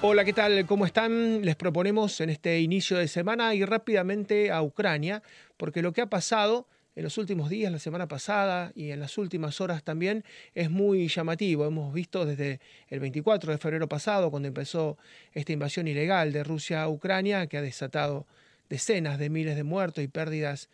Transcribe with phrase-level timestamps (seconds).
[0.00, 0.64] Hola, ¿qué tal?
[0.64, 1.44] ¿Cómo están?
[1.44, 5.24] Les proponemos en este inicio de semana ir rápidamente a Ucrania,
[5.56, 9.18] porque lo que ha pasado en los últimos días, la semana pasada y en las
[9.18, 10.24] últimas horas también
[10.54, 11.66] es muy llamativo.
[11.66, 14.98] Hemos visto desde el 24 de febrero pasado, cuando empezó
[15.32, 18.24] esta invasión ilegal de Rusia a Ucrania, que ha desatado
[18.68, 20.68] decenas de miles de muertos y pérdidas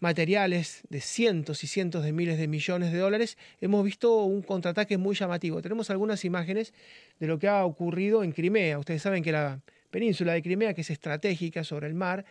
[0.00, 4.96] materiales de cientos y cientos de miles de millones de dólares, hemos visto un contraataque
[4.98, 5.60] muy llamativo.
[5.60, 6.72] Tenemos algunas imágenes
[7.18, 8.78] de lo que ha ocurrido en Crimea.
[8.78, 12.24] Ustedes saben que la península de Crimea, que es estratégica sobre el mar,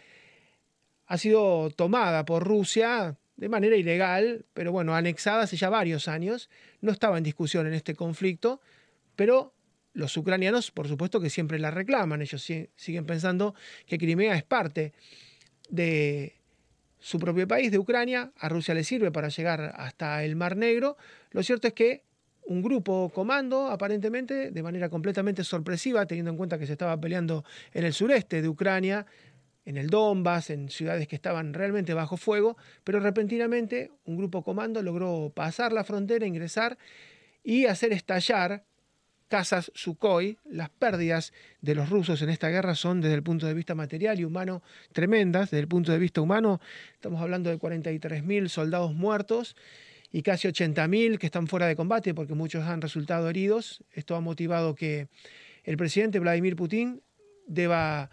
[1.08, 6.49] ha sido tomada por Rusia de manera ilegal, pero bueno, anexada hace ya varios años.
[6.81, 8.61] No estaba en discusión en este conflicto,
[9.16, 9.53] pero
[9.94, 12.22] los ucranianos, por supuesto que siempre la reclaman.
[12.22, 12.41] Ellos
[12.75, 13.55] siguen pensando
[13.86, 14.94] que Crimea es parte
[15.70, 16.37] de
[17.00, 20.98] su propio país, de Ucrania, a Rusia le sirve para llegar hasta el Mar Negro.
[21.32, 22.04] Lo cierto es que
[22.46, 27.44] un grupo comando, aparentemente, de manera completamente sorpresiva, teniendo en cuenta que se estaba peleando
[27.73, 29.06] en el sureste de Ucrania,
[29.66, 34.82] en el Donbass, en ciudades que estaban realmente bajo fuego, pero repentinamente un grupo comando
[34.82, 36.78] logró pasar la frontera, ingresar
[37.44, 38.64] y hacer estallar
[39.28, 40.38] casas Sukhoi.
[40.45, 44.20] Las pérdidas de los rusos en esta guerra son desde el punto de vista material
[44.20, 44.61] y humano
[44.92, 45.52] tremendas.
[45.52, 46.59] Desde el punto de vista humano
[46.94, 49.55] estamos hablando de 43.000 soldados muertos
[50.11, 53.83] y casi 80.000 que están fuera de combate porque muchos han resultado heridos.
[53.92, 55.08] Esto ha motivado que
[55.64, 57.02] el presidente Vladimir Putin
[57.48, 58.09] deba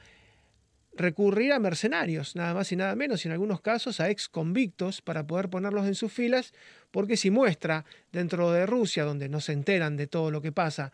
[0.96, 5.02] recurrir a mercenarios, nada más y nada menos, y en algunos casos a ex convictos
[5.02, 6.52] para poder ponerlos en sus filas,
[6.90, 10.92] porque si muestra dentro de Rusia, donde no se enteran de todo lo que pasa,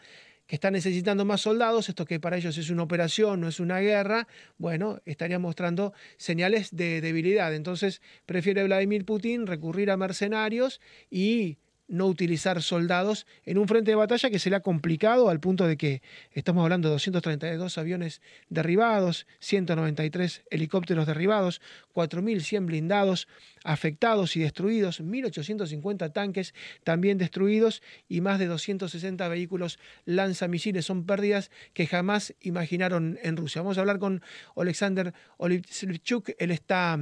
[0.50, 3.78] que está necesitando más soldados, esto que para ellos es una operación, no es una
[3.78, 4.26] guerra,
[4.58, 7.54] bueno, estaría mostrando señales de debilidad.
[7.54, 11.58] Entonces prefiere Vladimir Putin recurrir a mercenarios y
[11.90, 15.66] no utilizar soldados en un frente de batalla que se le ha complicado al punto
[15.66, 21.60] de que estamos hablando de 232 aviones derribados, 193 helicópteros derribados,
[21.92, 23.28] 4.100 blindados
[23.64, 26.54] afectados y destruidos, 1.850 tanques
[26.84, 30.86] también destruidos y más de 260 vehículos lanzamisiles.
[30.86, 33.62] Son pérdidas que jamás imaginaron en Rusia.
[33.62, 34.22] Vamos a hablar con
[34.56, 36.98] Alexander Olivchuk, él está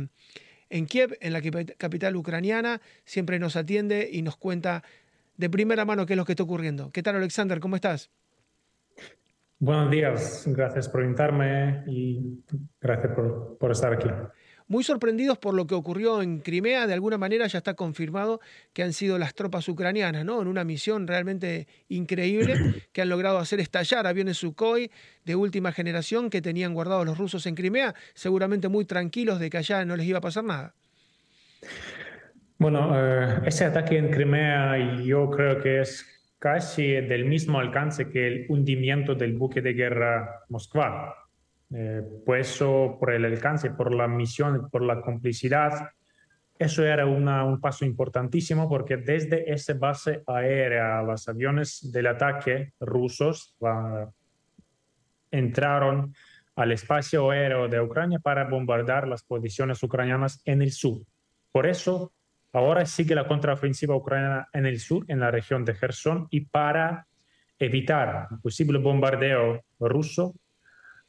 [0.71, 1.41] en Kiev, en la
[1.77, 2.81] capital ucraniana.
[3.05, 4.83] Siempre nos atiende y nos cuenta
[5.37, 6.91] de primera mano qué es lo que está ocurriendo.
[6.91, 7.61] ¿Qué tal, Alexander?
[7.61, 8.11] ¿Cómo estás?
[9.61, 12.45] Buenos días, gracias por invitarme y
[12.81, 14.09] gracias por, por estar aquí
[14.69, 16.87] muy sorprendidos por lo que ocurrió en Crimea.
[16.87, 18.41] De alguna manera ya está confirmado
[18.73, 20.41] que han sido las tropas ucranianas, ¿no?
[20.41, 22.55] En una misión realmente increíble
[22.93, 24.91] que han logrado hacer estallar aviones Sukhoi
[25.25, 29.59] de última generación que tenían guardados los rusos en Crimea, seguramente muy tranquilos de que
[29.59, 30.75] allá no les iba a pasar nada.
[32.59, 36.07] Bueno, eh, ese ataque en Crimea yo creo que es
[36.39, 41.28] casi del mismo alcance que el hundimiento del buque de guerra Moskva
[41.71, 45.91] eh, pues por el alcance, por la misión, por la complicidad.
[46.59, 53.55] Eso era un paso importantísimo porque desde esa base aérea los aviones del ataque rusos
[55.31, 56.13] entraron
[56.57, 61.03] al espacio aéreo de Ucrania para bombardear las posiciones ucranianas en el sur.
[61.53, 62.13] Por eso
[62.53, 67.07] ahora sigue la contraofensiva ucraniana en el sur, en la región de Gerson, y para
[67.59, 70.35] evitar un posible bombardeo ruso,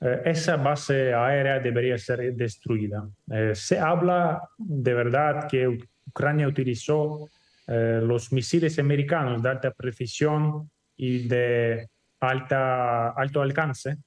[0.02, 3.08] eh, esa base aérea debería ser destruida.
[3.32, 5.68] Eh, se habla de verdad que
[6.08, 7.30] Ucrania utilizó
[7.68, 11.90] eh, los misiles americanos de alta precisión y de
[12.20, 13.98] alta, alto alcance,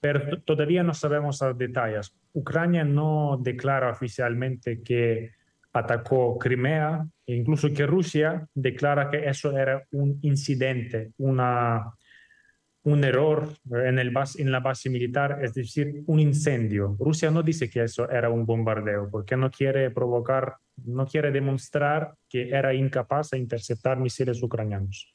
[0.00, 2.12] pero todavía no sabemos los detalles.
[2.32, 5.32] Ucrania no declara oficialmente que
[5.72, 11.92] atacó Crimea, e incluso que Rusia declara que eso era un incidente, una
[12.86, 16.96] un error en, el en la base militar, es decir, un incendio.
[17.00, 20.54] Rusia no dice que eso era un bombardeo porque no quiere provocar,
[20.84, 25.12] no quiere demostrar que era incapaz de interceptar misiles ucranianos.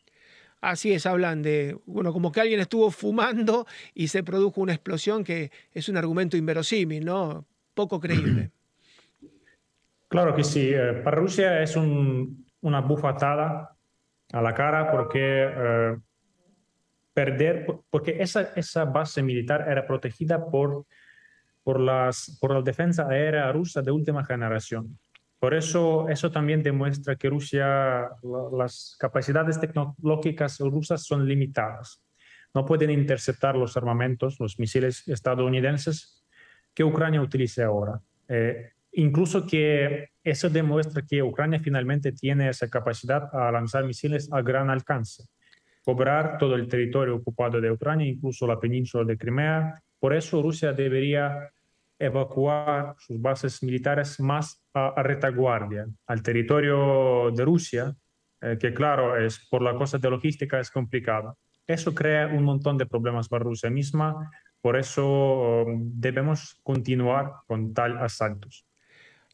[0.59, 5.23] Así es, hablan de, bueno, como que alguien estuvo fumando y se produjo una explosión
[5.23, 7.45] que es un argumento inverosímil, ¿no?
[7.73, 8.51] Poco creíble.
[10.09, 10.71] Claro que sí.
[10.73, 13.77] Eh, para Rusia es una bufatada
[14.33, 15.97] a la cara porque eh,
[17.23, 20.85] perder, porque esa, esa base militar era protegida por,
[21.63, 24.97] por, las, por la defensa aérea rusa de última generación.
[25.39, 28.09] Por eso, eso también demuestra que Rusia,
[28.53, 32.01] las capacidades tecnológicas rusas son limitadas.
[32.55, 36.23] No pueden interceptar los armamentos, los misiles estadounidenses
[36.73, 38.01] que Ucrania utilice ahora.
[38.27, 44.41] Eh, incluso que eso demuestra que Ucrania finalmente tiene esa capacidad a lanzar misiles a
[44.41, 45.25] gran alcance
[45.83, 49.81] cobrar todo el territorio ocupado de Ucrania, incluso la península de Crimea.
[49.99, 51.51] Por eso Rusia debería
[51.99, 57.95] evacuar sus bases militares más a, retaguardia, al territorio de Rusia,
[58.41, 61.35] eh, que claro, es por la cosa de logística es complicada.
[61.67, 64.31] Eso crea un montón de problemas para Rusia misma,
[64.61, 68.65] por eso um, debemos continuar con tal asaltos.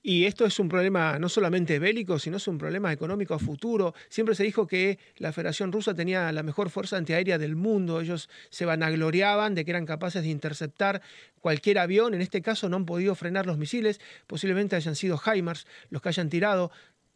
[0.03, 3.94] Y esto es un problema no solamente bélico, sino es un problema económico a futuro.
[4.09, 7.99] Siempre se dijo que la Federación Rusa tenía la mejor fuerza antiaérea del mundo.
[7.99, 11.01] Ellos se vanagloriaban de que eran capaces de interceptar
[11.39, 12.13] cualquier avión.
[12.13, 13.99] En este caso no han podido frenar los misiles.
[14.27, 16.71] Posiblemente hayan sido HIMARS los que hayan tirado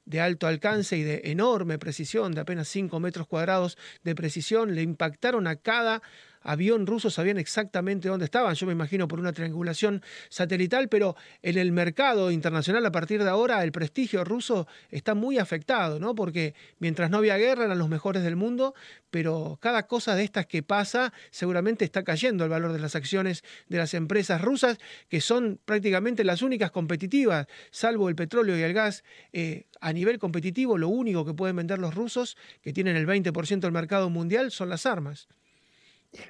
[0.06, 4.82] de alto alcance y de enorme precisión, de apenas 5 metros cuadrados de precisión, le
[4.82, 6.02] impactaron a cada
[6.42, 11.58] avión ruso sabían exactamente dónde estaban, yo me imagino por una triangulación satelital, pero en
[11.58, 16.16] el mercado internacional a partir de ahora el prestigio ruso está muy afectado, ¿no?
[16.16, 18.74] Porque mientras no había guerra eran los mejores del mundo,
[19.10, 23.44] pero cada cosa de estas que pasa seguramente está cayendo el valor de las acciones
[23.68, 24.78] de las empresas rusas,
[25.10, 29.04] que son prácticamente las únicas competitivas, salvo el petróleo y el gas.
[29.34, 33.60] Eh, a nivel competitivo, lo único que pueden vender los rusos, que tienen el 20%
[33.60, 35.28] del mercado mundial, son las armas.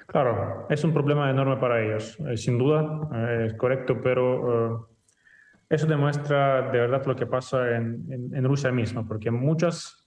[0.06, 4.78] Claro, es un problema enorme para ellos, eh, sin duda, eh, es correcto, pero eh,
[5.70, 10.04] eso demuestra de verdad lo que pasa en, en, Rusia misma, porque muchas,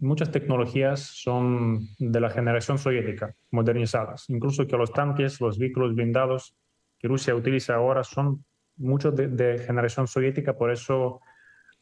[0.00, 6.56] muchas tecnologías son de la generación soviética, modernizadas, incluso que los tanques, los vehículos blindados
[6.98, 8.44] que Rusia utiliza ahora son
[8.76, 11.20] muchos de, de generación soviética, por eso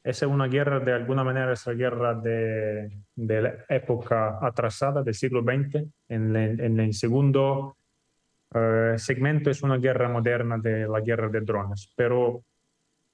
[0.05, 5.15] es una guerra, de alguna manera, es la guerra de, de la época atrasada del
[5.15, 5.83] siglo XX.
[6.09, 7.79] En, en el segundo
[8.55, 11.91] uh, segmento es una guerra moderna de la guerra de drones.
[11.97, 12.45] Pero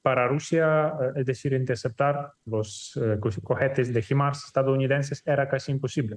[0.03, 6.17] para Rusia, uh, es decir, interceptar los uh, cohetes de HIMARS estadounidenses era casi imposible.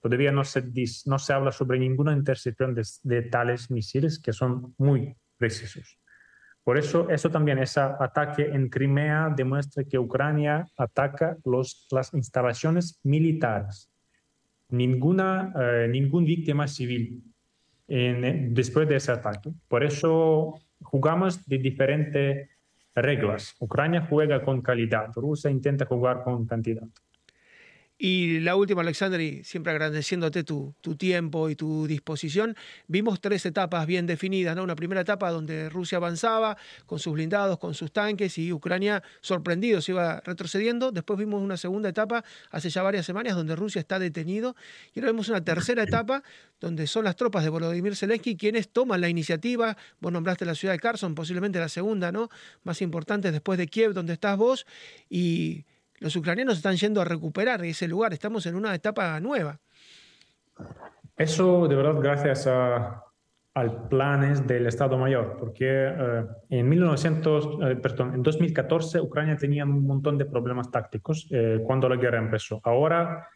[0.00, 0.62] Todavía no se,
[1.06, 5.98] no se habla sobre ninguna intercepción de, de tales misiles que son muy precisos.
[6.64, 11.36] Por eso, eso también, ese ataque en Crimea demuestra que Ucrania ataca
[11.90, 13.90] las instalaciones militares.
[14.70, 17.22] Ninguna, eh, ningún víctima civil
[17.86, 19.52] en, después de ese ataque.
[19.68, 22.48] Por eso jugamos de diferentes
[22.94, 23.54] reglas.
[23.60, 26.88] Ucrania juega con calidad, Rusia intenta jugar con cantidad.
[28.06, 32.54] Y la última, Alexander, y siempre agradeciéndote tu, tu, tiempo y tu disposición,
[32.86, 34.62] vimos tres etapas bien definidas, ¿no?
[34.62, 39.80] Una primera etapa donde Rusia avanzaba con sus blindados, con sus tanques y Ucrania sorprendido
[39.80, 40.92] se iba retrocediendo.
[40.92, 44.54] Después vimos una segunda etapa hace ya varias semanas donde Rusia está detenido.
[44.92, 46.22] Y ahora vemos una tercera etapa
[46.60, 49.78] donde son las tropas de Volodymyr Zelensky quienes toman la iniciativa.
[50.00, 52.28] Vos nombraste la ciudad de Kherson, posiblemente la segunda, ¿no?
[52.64, 54.66] Más importante después de Kiev, donde estás vos.
[55.08, 55.64] Y
[56.04, 58.12] los ucranianos están yendo a recuperar ese lugar.
[58.12, 59.58] Estamos en una etapa nueva.
[61.16, 63.02] Eso de verdad gracias a,
[63.54, 69.64] al planes del Estado Mayor, porque eh, en, 1900, eh, perdón, en 2014 Ucrania tenía
[69.64, 72.60] un montón de problemas tácticos eh, cuando la guerra empezó.
[72.64, 73.26] Ahora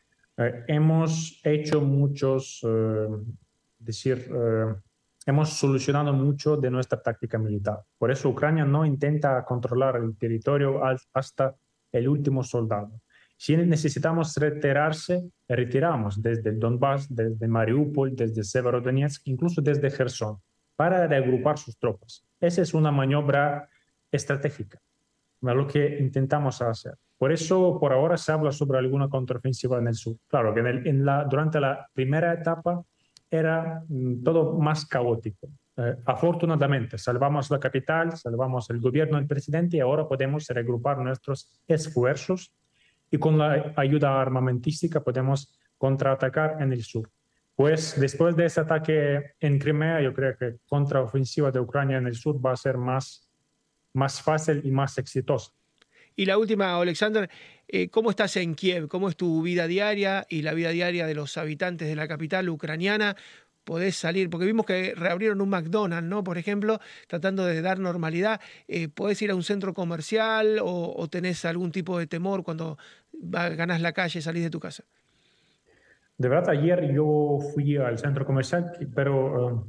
[0.68, 2.64] hemos hecho muchos,
[3.76, 4.30] decir,
[5.26, 7.80] hemos solucionado mucho de nuestra táctica militar.
[7.98, 10.80] Por eso Ucrania no intenta controlar el territorio
[11.12, 11.56] hasta
[11.92, 13.00] el último soldado.
[13.36, 20.38] Si necesitamos retirarse, retiramos desde el Donbass, desde Mariupol, desde Severodonetsk, incluso desde Gerson,
[20.74, 22.24] para reagrupar sus tropas.
[22.40, 23.68] Esa es una maniobra
[24.10, 24.80] estratégica,
[25.40, 26.94] lo que intentamos hacer.
[27.16, 30.16] Por eso, por ahora se habla sobre alguna contraofensiva en el sur.
[30.28, 32.82] Claro que en, la, durante la primera etapa
[33.30, 35.48] era mm, todo más caótico.
[35.78, 41.48] Eh, afortunadamente, salvamos la capital, salvamos el gobierno del presidente y ahora podemos reagrupar nuestros
[41.68, 42.52] esfuerzos
[43.12, 47.08] y con la ayuda armamentística podemos contraatacar en el sur.
[47.54, 52.16] Pues después de ese ataque en Crimea, yo creo que contraofensiva de Ucrania en el
[52.16, 53.30] sur va a ser más,
[53.92, 55.52] más fácil y más exitosa.
[56.16, 57.30] Y la última, Alexander,
[57.68, 58.88] eh, ¿cómo estás en Kiev?
[58.88, 62.48] ¿Cómo es tu vida diaria y la vida diaria de los habitantes de la capital
[62.48, 63.14] ucraniana?
[63.68, 66.24] Podés salir, porque vimos que reabrieron un McDonald's, ¿no?
[66.24, 71.44] Por ejemplo, tratando de dar normalidad, eh, podés ir a un centro comercial o, tenés
[71.44, 72.78] algún tipo de temor cuando
[73.12, 74.84] ganás la calle, salís de tu casa.
[76.16, 79.68] De verdad, ayer yo fui al centro comercial, pero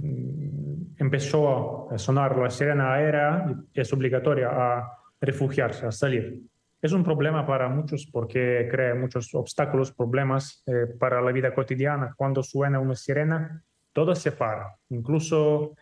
[0.00, 3.44] eh, empezó a sonar la sirena aérea,
[3.74, 6.42] es obligatoria a refugiarse, a salir
[6.82, 12.12] es un problema para muchos porque crea muchos obstáculos, problemas eh, para la vida cotidiana.
[12.16, 13.62] Cuando suena una sirena,
[13.92, 15.76] todo se para, incluso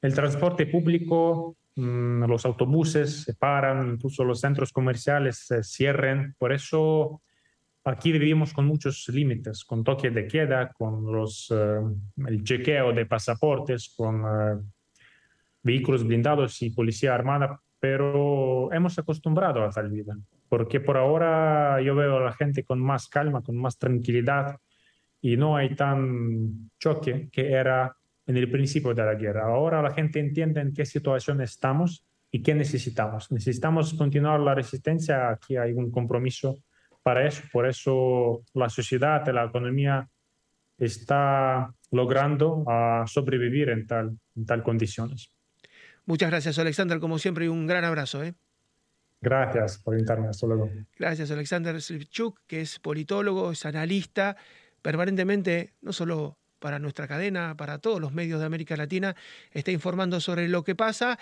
[0.00, 6.34] el transporte público, mm, los autobuses se paran, incluso los centros comerciales se cierran.
[6.36, 7.22] Por eso
[7.84, 11.80] aquí vivimos con muchos límites, con toque de queda, con los, eh,
[12.26, 14.60] el chequeo de pasaportes, con eh,
[15.62, 20.16] vehículos blindados y policía armada, pero hemos acostumbrado a tal vida,
[20.48, 24.56] porque por ahora yo veo a la gente con más calma, con más tranquilidad
[25.20, 27.92] y no hay tan choque que era
[28.24, 29.46] en el principio de la guerra.
[29.46, 33.32] Ahora la gente entiende en qué situación estamos y qué necesitamos.
[33.32, 36.58] Necesitamos continuar la resistencia, aquí hay un compromiso
[37.02, 40.08] para eso, por eso la sociedad, la economía
[40.78, 45.32] está logrando a sobrevivir en tal, en tal condiciones.
[46.12, 48.22] Muchas gracias, Alexander, como siempre, y un gran abrazo.
[48.22, 48.34] ¿eh?
[49.22, 50.28] Gracias por invitarme.
[50.28, 50.70] Hasta luego.
[50.98, 54.36] Gracias, Alexander Slivchuk, que es politólogo, es analista,
[54.82, 59.16] permanentemente, no solo para nuestra cadena, para todos los medios de América Latina,
[59.52, 61.18] está informando sobre lo que pasa.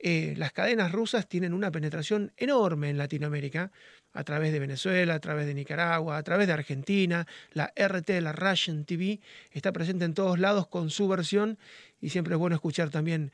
[0.00, 3.70] Eh, las cadenas rusas tienen una penetración enorme en Latinoamérica,
[4.12, 7.28] a través de Venezuela, a través de Nicaragua, a través de Argentina.
[7.52, 9.20] La RT, la Russian TV,
[9.52, 11.58] está presente en todos lados con su versión
[12.00, 13.30] y siempre es bueno escuchar también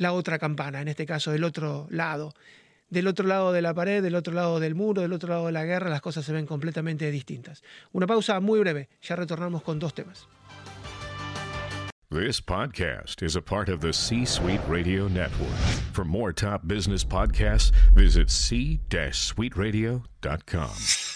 [0.00, 2.32] la otra campana, en este caso del otro lado.
[2.88, 5.52] Del otro lado de la pared, del otro lado del muro, del otro lado de
[5.52, 7.62] la guerra, las cosas se ven completamente distintas.
[7.92, 10.26] Una pausa muy breve, ya retornamos con dos temas.
[12.08, 15.54] This podcast is a part of the C Suite Radio Network.
[15.92, 21.09] For more top business podcasts, visit c-suiteradio.com.